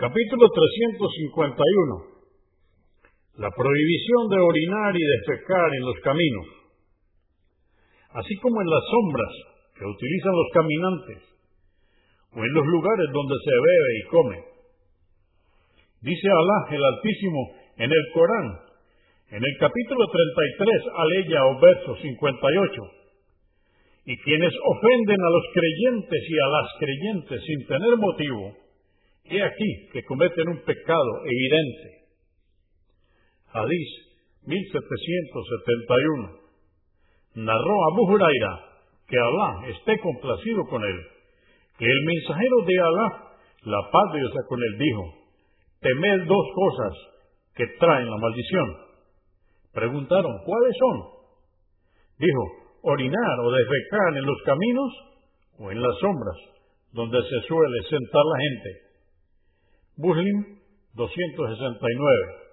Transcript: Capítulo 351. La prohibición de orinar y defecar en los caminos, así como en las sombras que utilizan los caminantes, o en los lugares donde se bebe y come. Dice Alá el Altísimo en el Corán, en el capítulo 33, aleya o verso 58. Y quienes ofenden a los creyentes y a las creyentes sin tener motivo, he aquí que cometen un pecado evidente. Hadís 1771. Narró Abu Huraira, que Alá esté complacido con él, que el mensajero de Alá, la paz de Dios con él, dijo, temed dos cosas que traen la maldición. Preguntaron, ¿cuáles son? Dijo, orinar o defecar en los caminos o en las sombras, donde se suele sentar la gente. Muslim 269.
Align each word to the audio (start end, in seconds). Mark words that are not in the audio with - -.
Capítulo 0.00 0.48
351. 0.48 2.24
La 3.36 3.52
prohibición 3.52 4.22
de 4.32 4.40
orinar 4.40 4.96
y 4.96 5.04
defecar 5.04 5.68
en 5.76 5.84
los 5.84 6.00
caminos, 6.00 6.46
así 8.16 8.32
como 8.40 8.62
en 8.64 8.70
las 8.72 8.80
sombras 8.80 9.34
que 9.76 9.84
utilizan 9.84 10.32
los 10.32 10.48
caminantes, 10.56 11.20
o 12.32 12.40
en 12.40 12.48
los 12.48 12.64
lugares 12.64 13.12
donde 13.12 13.36
se 13.44 13.52
bebe 13.52 13.92
y 13.92 14.02
come. 14.08 14.38
Dice 16.00 16.28
Alá 16.32 16.58
el 16.72 16.80
Altísimo 16.80 17.40
en 17.76 17.92
el 17.92 18.04
Corán, 18.16 18.48
en 19.36 19.42
el 19.44 19.54
capítulo 19.60 20.00
33, 20.08 20.80
aleya 20.96 21.44
o 21.44 21.60
verso 21.60 21.92
58. 22.00 22.72
Y 24.06 24.16
quienes 24.16 24.54
ofenden 24.64 25.20
a 25.20 25.28
los 25.28 25.44
creyentes 25.52 26.22
y 26.24 26.36
a 26.40 26.48
las 26.56 26.68
creyentes 26.80 27.44
sin 27.44 27.66
tener 27.68 27.96
motivo, 28.00 28.69
he 29.24 29.42
aquí 29.42 29.88
que 29.92 30.02
cometen 30.04 30.48
un 30.48 30.62
pecado 30.64 31.24
evidente. 31.24 32.00
Hadís 33.52 34.10
1771. 34.46 36.40
Narró 37.34 37.76
Abu 37.92 38.12
Huraira, 38.12 38.70
que 39.06 39.16
Alá 39.16 39.68
esté 39.68 39.98
complacido 40.00 40.64
con 40.66 40.82
él, 40.84 41.00
que 41.78 41.84
el 41.84 42.04
mensajero 42.04 42.56
de 42.66 42.80
Alá, 42.80 43.08
la 43.62 43.90
paz 43.90 44.12
de 44.12 44.18
Dios 44.18 44.32
con 44.48 44.60
él, 44.62 44.78
dijo, 44.78 45.14
temed 45.80 46.26
dos 46.26 46.46
cosas 46.54 46.92
que 47.54 47.66
traen 47.78 48.10
la 48.10 48.16
maldición. 48.16 48.76
Preguntaron, 49.72 50.32
¿cuáles 50.44 50.76
son? 50.78 51.02
Dijo, 52.18 52.60
orinar 52.82 53.40
o 53.44 53.50
defecar 53.52 54.16
en 54.16 54.26
los 54.26 54.42
caminos 54.44 54.92
o 55.58 55.70
en 55.70 55.80
las 55.80 55.98
sombras, 56.00 56.36
donde 56.92 57.18
se 57.22 57.46
suele 57.46 57.82
sentar 57.88 58.24
la 58.24 58.38
gente. 58.38 58.89
Muslim 60.00 60.58
269. 60.96 62.49